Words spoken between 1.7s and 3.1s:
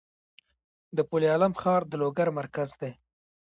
د لوګر مرکز دی